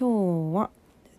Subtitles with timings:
[0.00, 0.70] 今日は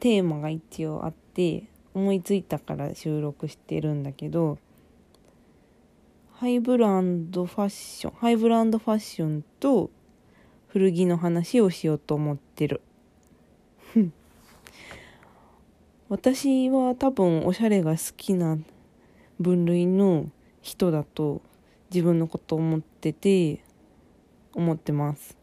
[0.00, 4.56] テーマが一応あって思いついたから収録してるんだけど
[6.32, 9.90] ハイブランドファッションハイブランドファッションと
[10.68, 12.80] 古着の話をしようと思ってる。
[16.08, 18.56] 私は多分おしゃれが好きな
[19.38, 20.30] 分類の
[20.62, 21.42] 人だと
[21.92, 23.62] 自分のこと思ってて
[24.54, 25.36] 思ってます。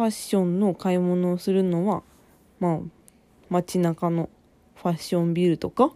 [0.00, 2.02] ファッションの買い物をするのは
[2.58, 2.78] まあ
[3.50, 4.30] 街中の
[4.76, 5.92] ファッションビルとか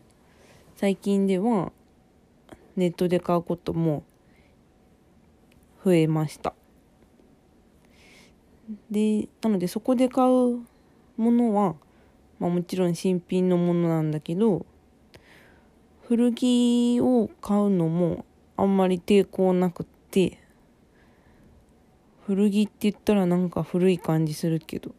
[0.76, 1.72] 最近では
[2.76, 4.04] ネットで買うことも
[5.82, 6.52] 増えました。
[8.90, 10.58] でなのでそこで買う
[11.16, 11.74] ものは、
[12.38, 14.66] まあ、もちろん新品のものなんだけど
[16.02, 18.26] 古着を買うのも
[18.58, 20.43] あんまり抵抗なくって
[22.26, 24.94] 古着って言ったらなんか古い感じするけど。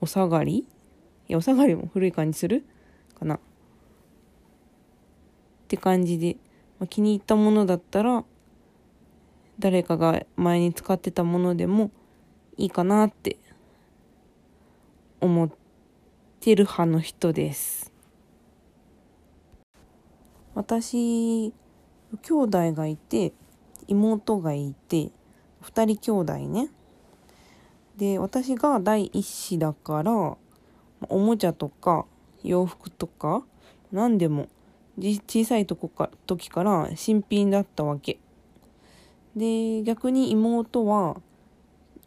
[0.00, 0.58] お下がり？
[0.58, 0.66] い
[1.28, 2.64] やお下がりも古い感じする
[3.18, 3.36] かな。
[3.36, 3.38] っ
[5.66, 6.36] て感じで、
[6.78, 8.22] まあ、気に入ったものだったら
[9.58, 11.90] 誰かが前に使ってたものでも
[12.58, 13.38] いいかなって
[15.22, 15.50] 思っ
[16.40, 17.90] てる派の人です。
[20.54, 21.54] 私
[22.22, 23.32] 兄弟がいて
[23.88, 25.10] 妹がいて
[25.64, 26.68] 2人兄弟ね。
[27.96, 30.12] で私が第一子だから
[31.08, 32.06] おもちゃとか
[32.42, 33.44] 洋服とか
[33.92, 34.48] 何でも
[34.98, 38.18] 小さいとこか時から新品だったわけ。
[39.36, 41.16] で逆に妹は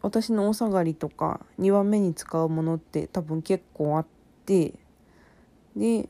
[0.00, 4.06] 私のお下がりとか2番目に使うものって多分結構あっ
[4.46, 4.72] て
[5.76, 6.08] でちょっ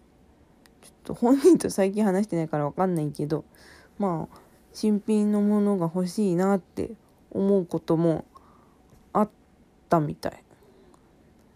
[1.05, 3.45] と本人と最近話してないから分かんないけど
[3.99, 4.39] まあ
[4.73, 6.91] 新品のものが欲しいなって
[7.39, 8.25] 思うことも
[9.13, 9.31] あっ
[9.89, 10.43] たみたい。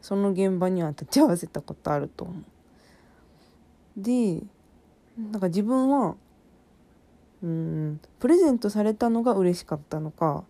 [0.00, 2.42] その現場には立ち会わせたことあると思う。
[3.96, 4.42] で
[5.18, 6.16] なんか自分は
[7.42, 10.44] うんプレゼントされたのが嬉しかったのか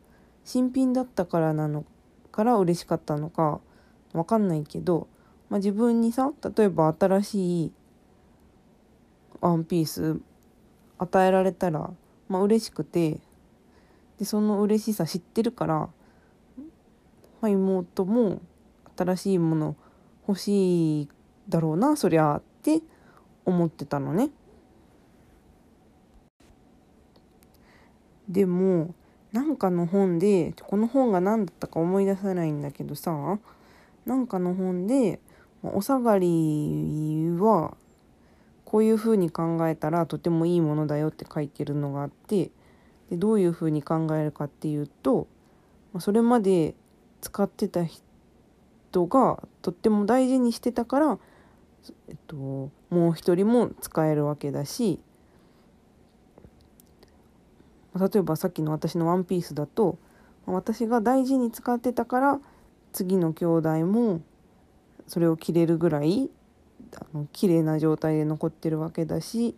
[0.44, 1.84] 新品だったからなの
[2.30, 3.60] から嬉しかったのか
[4.12, 5.08] 分かんないけど、
[5.48, 7.72] まあ、自分にさ例えば新しい
[9.40, 10.20] ワンピース
[10.98, 11.90] 与えられたら、
[12.28, 13.18] まあ嬉しくて
[14.18, 15.90] でその嬉しさ知ってるから、ま
[17.42, 18.40] あ、妹も
[18.96, 19.76] 新しいもの
[20.28, 21.08] 欲しい
[21.48, 22.80] だろうなそりゃって
[23.44, 24.30] 思ってたのね。
[28.28, 28.94] でも
[29.32, 33.38] なんかの本でこの本が何だったか思い出せないんだけどさ
[34.06, 35.20] なんかの本で
[35.62, 37.76] お下がりは
[38.64, 42.50] こういうふうに考えたらとてもいいものだよって書いてるのがあって
[43.12, 45.28] でどういうふうに考えるかっていうと
[45.98, 46.74] それまで
[47.20, 51.18] 使ってた人がとっても大事にしてたから、
[52.08, 54.98] えっと、もう一人も使えるわけだし
[57.94, 59.98] 例えばさっきの私のワンピースだと
[60.46, 62.40] 私が大事に使ってたから
[62.94, 64.22] 次の兄弟も
[65.06, 66.30] それを着れるぐらい
[66.96, 69.54] あの綺麗な状態で残ってるわけだし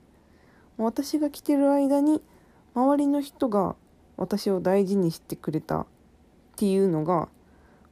[0.77, 2.21] 私が着てる間に
[2.75, 3.77] 周りの人が
[4.17, 5.87] 私を大事にしてくれたっ
[6.57, 7.29] ていうのが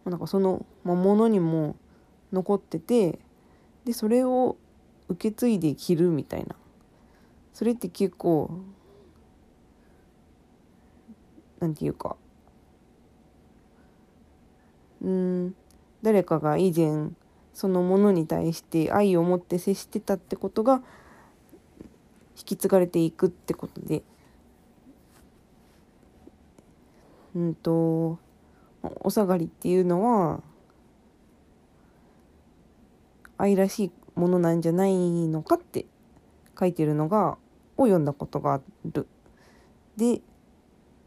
[0.04, 1.76] なんかその、まあ、ものにも
[2.32, 3.18] 残ってて
[3.84, 4.56] でそれを
[5.08, 6.56] 受け継いで着るみたいな。
[7.52, 8.50] それって結構
[11.60, 12.16] なんていうか
[15.02, 15.54] うん
[16.02, 17.10] 誰かが以前
[17.54, 20.82] そのものに対して愛を持って接してたってことが
[22.36, 24.02] 引き継がれていくってことで
[27.34, 28.18] うんと
[28.82, 30.42] お下がりっていうのは
[33.38, 35.86] 愛らしいものなんじゃないのかって
[36.58, 37.38] 書いてるのが
[37.76, 39.06] を読んだことがある。
[39.96, 40.20] で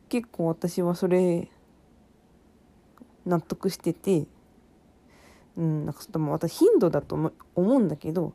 [0.10, 1.50] 結構私はそれ
[3.26, 4.26] 納得してて、
[5.58, 8.34] うん、なんかでも私頻度だと思うんだけど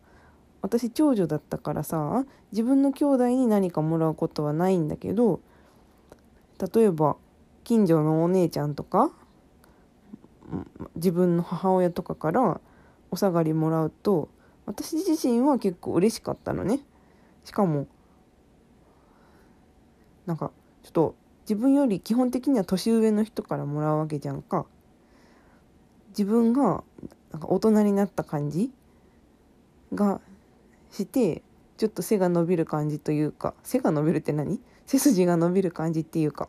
[0.62, 5.40] 私長女だったからさ自分の兄弟に何かもらうことはないんだけど
[6.75, 7.16] 例えば
[7.70, 9.12] 近所のお姉ちゃんとか
[10.96, 12.61] 自分の母親とかから
[13.12, 14.28] お下がりもらうと
[14.67, 16.81] 私自身は結構嬉しかったのね。
[17.44, 17.87] しかも
[20.26, 20.50] なんか
[20.82, 24.66] ちょっと自分より基本的には年上の人からもらうわけじゃんか。
[26.08, 26.82] 自分が
[27.31, 28.73] なんか大人になった感じ
[29.94, 30.20] が
[30.90, 31.44] して
[31.76, 34.58] ちょっと背が伸びる感じというか背が伸びるって何？
[34.87, 36.49] 背筋が伸びる感じっていうか。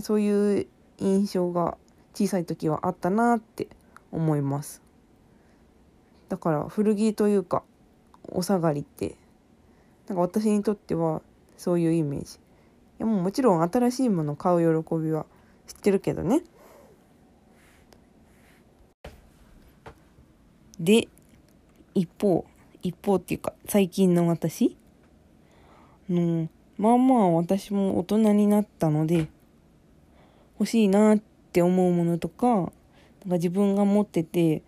[0.00, 0.66] そういう
[0.98, 1.76] 印象が
[2.14, 3.68] 小さい時はあったなって
[4.12, 4.82] 思います。
[6.28, 7.62] だから古着というか
[8.28, 9.16] お下がりって
[10.08, 11.22] なんか私にとっては
[11.56, 12.34] そういうイメージ。
[12.34, 12.38] い
[13.00, 15.26] やもうもちろん新しいものを買う喜びは
[15.66, 16.42] 知ってるけどね。
[20.78, 21.08] で
[21.94, 22.44] 一方
[22.82, 24.76] 一方っていうか最近の私
[26.08, 29.28] のまあまあ私も大人になったので
[30.58, 31.18] 欲しいなっ
[31.52, 32.70] て思うものとかなんか
[33.32, 34.62] 自分が持ってて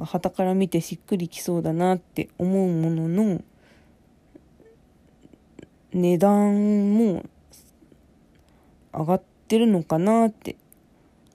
[0.00, 3.42] 旗から見てしっくりきそうだなって思うものの
[5.92, 7.24] 値段も
[8.92, 10.56] 上がってるのかなって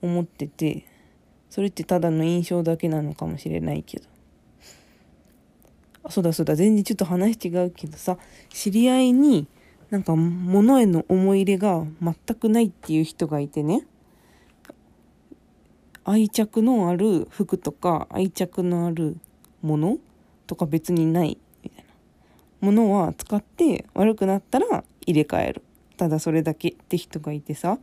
[0.02, 0.86] 思ってて
[1.50, 4.06] それってただの印象だけなのかもしれないけど。
[6.04, 6.56] あそうだそうだ。
[6.56, 8.18] 全然ちょっと話違うけどさ
[8.50, 9.48] 知り合いに
[9.90, 13.86] なんか物への思い入れが全くないっていう人がいてね。
[16.08, 19.18] 愛着のある服とか愛着のある
[19.62, 19.98] もの
[20.48, 21.94] とか別にないみたいな
[22.62, 25.62] ものは使って悪くなったら入れ替える。
[25.98, 27.78] ただそれだけって人がいてさ。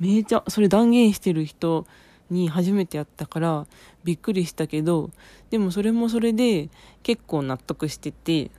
[0.00, 1.86] めちゃそれ断言してる人
[2.30, 3.66] に初めて会ったから
[4.04, 5.10] びっくりしたけど
[5.50, 6.68] でもそれもそれで
[7.02, 8.50] 結構納得してて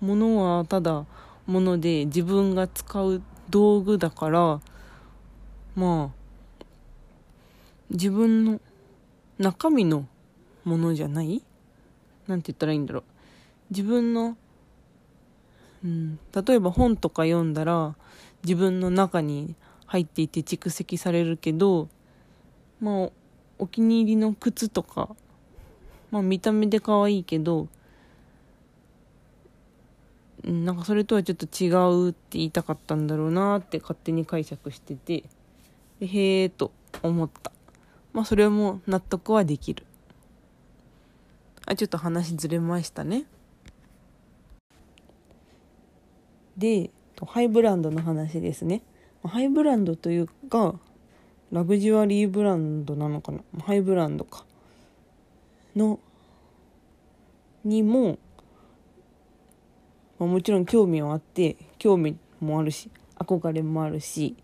[0.00, 1.06] 物はただ
[1.46, 4.60] 物で自分が使う道具だから
[5.74, 6.17] まあ
[7.90, 8.60] 自分の
[9.38, 10.06] 中身の
[10.64, 11.42] ものじゃない？
[12.26, 13.04] なんて言ったらいいんだろう。
[13.70, 14.36] 自分の、
[15.84, 17.94] うん、例えば本とか読んだら
[18.44, 19.54] 自分の中に
[19.86, 21.88] 入っていて蓄積されるけど
[22.80, 23.10] まあ
[23.58, 25.08] お気に入りの靴とか
[26.10, 27.68] まあ見た目で可愛いけど
[30.44, 31.68] なんかそれとはちょっと違
[32.06, 35.24] うって言いたかったんだろうなって勝手に解釈してて
[36.00, 37.52] へえと思った。
[38.12, 39.84] まあそれも納得はできる。
[41.66, 43.24] あちょっと話ずれましたね。
[46.56, 46.90] で
[47.26, 48.82] ハイブランドの話ですね。
[49.22, 50.78] ハイブランドというか
[51.50, 53.40] ラグジュアリーブランドなのかな。
[53.62, 54.44] ハイブランドか。
[55.76, 56.00] の
[57.64, 58.18] にも、
[60.18, 64.36] まあ、もちろん興味はあって興味もあるし憧れもあるし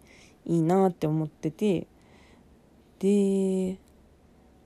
[0.46, 1.86] いいなって思ってて
[2.98, 3.78] で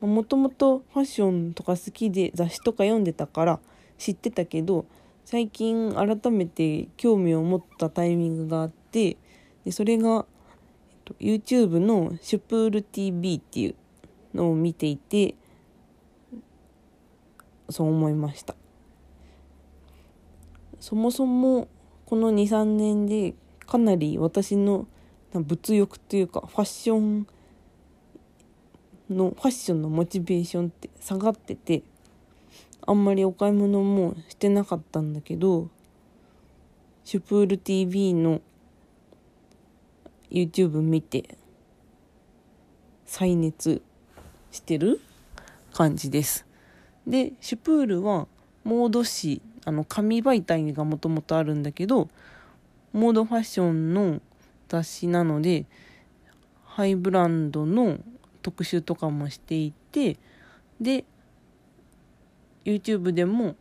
[0.01, 3.61] もともとファッションとか好きで雑誌とか読んでたから
[3.97, 4.87] 知ってたけど
[5.25, 9.17] 最近改めて興味を持ったタイミングがあって
[9.65, 10.25] でそれが、
[10.91, 13.75] えっと、YouTube のシュプール TV っていう
[14.35, 15.35] のを見ていて
[17.69, 18.55] そう思いました。
[20.81, 21.69] そもそも
[22.07, 23.35] この23年で
[23.67, 24.87] かなり私の
[25.35, 27.27] 物欲というかファッション
[29.11, 31.83] のファッションのモチベーションって下がってて
[32.87, 35.69] あんまりお買い物もしてなかったんだけど
[37.05, 38.41] シュプール TV の
[40.31, 41.37] YouTube 見て
[43.07, 43.83] 再熱
[44.51, 45.01] してる
[45.73, 46.47] 感じです。
[47.07, 48.27] でシュプールは
[48.65, 52.09] モード誌あの紙媒体がもともとあるんだけど
[52.93, 54.21] モードファッションの
[54.69, 55.67] 雑誌なので
[56.65, 57.99] ハイブランドの
[58.43, 60.17] 特集とかもしていて
[60.81, 61.05] で
[62.65, 63.57] YouTube でも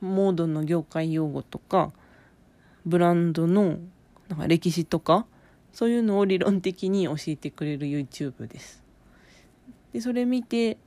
[0.00, 1.92] モードの業界用語とか
[2.86, 3.78] ブランドの
[4.28, 5.26] なんか歴史とか
[5.72, 8.82] そういうのを理論的に教えてくれる YouTube です。
[9.92, 10.78] でそれ見て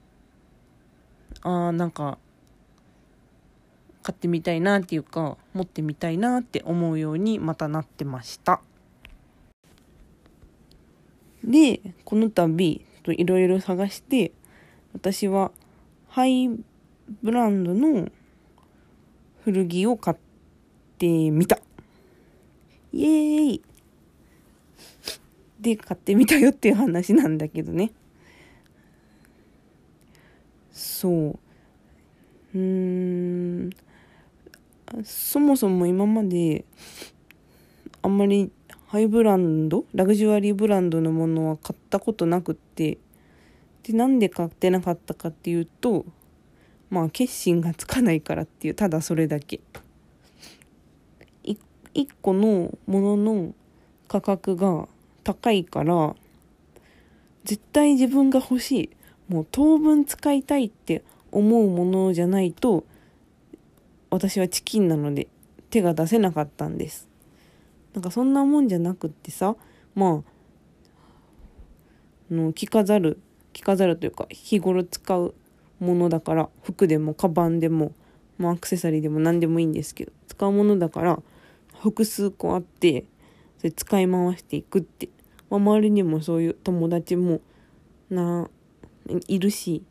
[1.41, 2.17] ああなんか
[4.03, 8.61] 買ってみたいなっていうか持ってみたいなって思うようにまたなってました。
[11.43, 12.81] でこの度
[13.13, 14.31] いろいろ探して
[14.93, 15.51] 私は
[16.07, 16.49] ハイ
[17.21, 18.09] ブランドの
[19.43, 20.17] 古着を買っ
[20.97, 21.59] てみた。
[22.91, 23.61] イエーイ。
[25.59, 27.91] で買ってみたよっていう話なんだけどね。
[30.71, 31.39] そ
[32.53, 32.57] う。
[32.57, 33.69] うん。
[35.03, 36.65] そもそも今まで
[38.01, 38.51] あんまり
[38.87, 42.97] ハイブランドラグジュアリーブランドのものは買ったことなくって。
[43.83, 46.05] でなんで買ってなかったかっていうと
[46.89, 49.59] まあ決心がつかないからっていうただそれだけ。
[51.97, 53.53] 1個のものの
[54.07, 54.87] 価格が
[55.23, 56.15] 高いから
[57.43, 58.89] 絶対自分が欲しい
[59.27, 62.85] もう当分使いたいって思うものじゃないと
[64.11, 65.27] 私はチキンなので
[65.71, 67.06] 手が出せなかったんです。
[67.93, 69.55] なんかそんなもんじゃなくってさ
[69.95, 70.23] ま
[72.31, 73.19] あの着飾る
[73.53, 75.33] 着飾るというか日頃使う
[75.79, 77.93] ものだから服でもカバンでも、
[78.37, 81.19] まあ、アクセサリーでも何でもいいんですけど使うものだから
[81.81, 83.05] 複数個あって
[83.57, 85.09] それ使い回していくって、
[85.49, 87.41] まあ、周りにもそういう友達も
[88.09, 88.49] な
[89.27, 89.83] いるし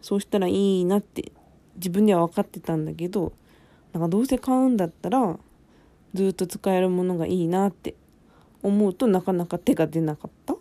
[0.00, 1.32] そうしたらいいなって
[1.76, 3.32] 自分では分かってたんだけど
[3.92, 5.38] なんかどうせ買うんだったら
[6.14, 7.94] ずっと使えるものがいいなって
[8.62, 10.54] 思うとなかなか手が出なかった？
[10.54, 10.56] っ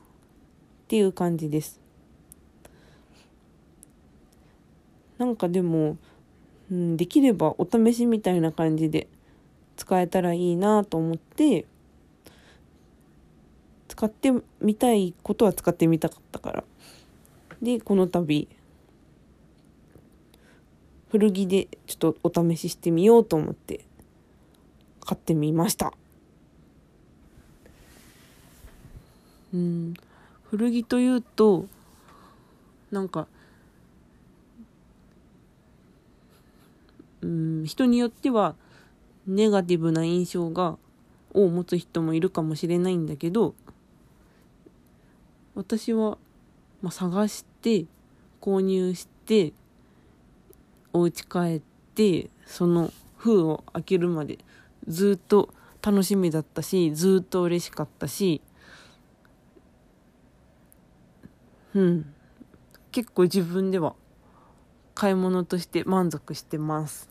[0.88, 1.80] ていう感じです。
[5.18, 5.98] なんかでも、
[6.72, 9.08] うん、できればお試しみたいな感じで
[9.78, 11.66] 使えたらいいなと思って
[13.88, 14.32] 使って
[14.62, 16.64] みたいことは使ってみたかったから
[17.62, 18.48] でこの度
[21.10, 23.86] 古着でちょっとお試ししてみようと思って
[25.06, 25.94] 買ってみました。
[29.54, 29.94] うん。
[30.52, 31.66] 古着というと
[32.92, 33.28] なんか
[37.22, 38.56] うん人によっては
[39.28, 40.78] ネガティブな印象が
[41.34, 43.56] を持つ人もいるかもしれないんだけど
[45.56, 46.18] 私は、
[46.82, 47.86] まあ、探して
[48.42, 49.54] 購入して
[50.92, 51.62] お家帰っ
[51.96, 54.40] てその封を開けるまで
[54.88, 58.42] ずっと楽しみだったしずっと嬉しかったし
[61.74, 62.14] うん。
[62.92, 63.96] 結構自分では
[64.94, 67.10] 買い物として満足してます。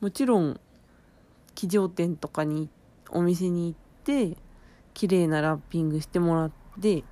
[0.00, 0.60] もちろん
[1.54, 2.68] 企業店とかに
[3.10, 4.36] お店に行って
[4.92, 7.04] 綺麗なラッピングしてもらって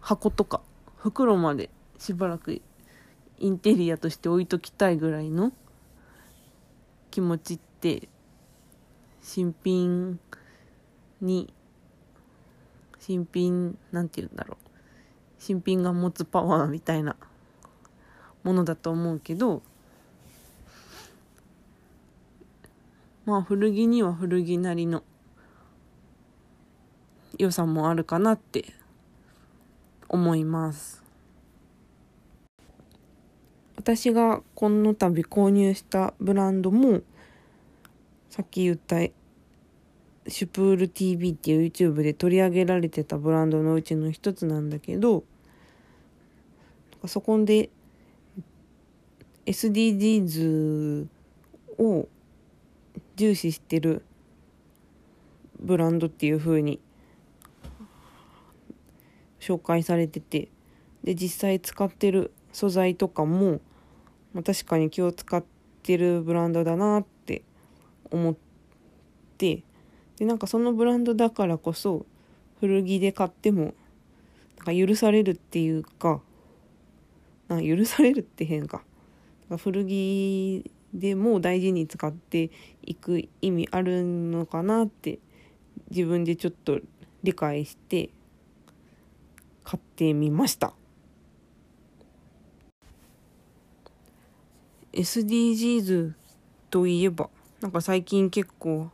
[0.00, 0.60] 箱とか
[0.96, 2.60] 袋までしばらく
[3.38, 5.52] インテリアとして置いときたいぐらいの
[7.10, 8.08] 気持ちって
[9.22, 10.18] 新品
[11.20, 11.52] に
[12.98, 14.70] 新品なんて言うんだろう。
[15.38, 17.16] 新品が持つパワーみたいな
[18.42, 19.62] ものだと思うけど
[23.24, 25.02] まあ古着には古着なりの
[27.38, 28.66] 良さもあるかなって
[30.08, 31.09] 思います。
[33.80, 37.00] 私がこの度購入したブランドも
[38.28, 45.24] さっき言ったシュプール TV っていう YouTube で取り上げられてたブランドのうちの一つなんだけど
[47.06, 47.70] そこで
[49.46, 51.06] SDGs
[51.78, 52.06] を
[53.16, 54.04] 重視してる
[55.58, 56.80] ブランドっていう風に
[59.40, 60.48] 紹介されてて
[61.02, 63.60] で実際使ってる素材とかも、
[64.32, 65.42] まあ、確かに気を使っ
[65.82, 67.42] てるブランドだなって
[68.10, 68.36] 思っ
[69.38, 69.62] て
[70.18, 72.06] でなんかそのブランドだからこそ
[72.60, 73.74] 古着で買っても
[74.58, 76.20] なんか許されるっていうか
[77.48, 78.82] なか許されるって変か。
[79.58, 82.50] 古着でも大事に使って
[82.82, 85.18] いく意味あるのかなって
[85.90, 86.78] 自分でちょっと
[87.24, 88.10] 理解して
[89.64, 90.72] 買ってみました。
[94.92, 96.12] SDGs
[96.68, 97.30] といえば
[97.60, 98.90] なんか最近結構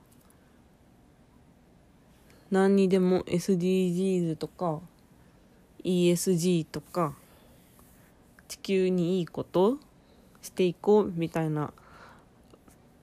[2.50, 4.80] 何にでも SDGs とか
[5.84, 7.14] ESG とか
[8.48, 9.78] 地球にいいこと
[10.42, 11.72] していこうみたいな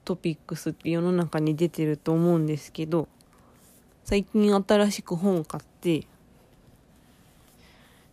[0.05, 3.07] トピックスって世の中に出てると思うんですけど
[4.03, 6.05] 最近新しく本を買って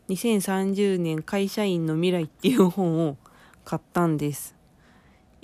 [0.08, 3.16] 2030年会社員の未来っていう本を
[3.64, 4.59] 買ったんです。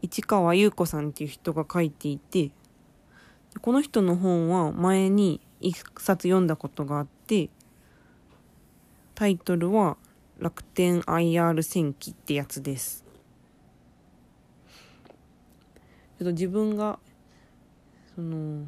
[0.07, 2.51] 市川優子さんっていう人が書いていて
[3.61, 7.51] この人の本は前に一冊読んだことがあって
[9.17, 9.97] タイトルは
[10.39, 13.05] 楽天 IR 戦記ってやつです。
[16.19, 16.99] ちょっと自分が
[18.15, 18.65] その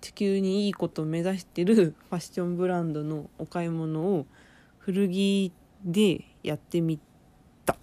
[0.00, 4.26] 地球にいいことを目指してる ファッションブランドのお買い物を
[4.78, 5.52] 古着
[5.84, 6.98] でやってみ
[7.64, 7.76] たっ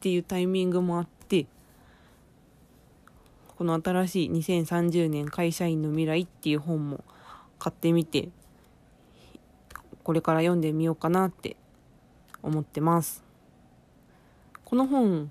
[0.00, 1.15] ていうタイミングもあって
[3.56, 7.04] この新しい2030年会社員の未来っていう本も
[7.58, 8.28] 買ってみて
[10.04, 11.56] これから読んでみようかなって
[12.42, 13.24] 思ってます
[14.64, 15.30] この本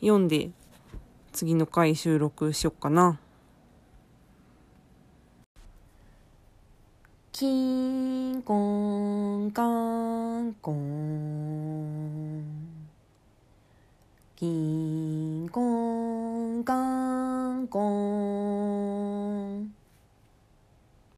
[0.00, 0.50] 読んで
[1.36, 3.20] 次の回収録しよっかな。
[7.30, 7.46] キ
[8.32, 8.54] ンコ
[9.38, 11.95] ンカンコン
[14.38, 19.25] キンコンカンコン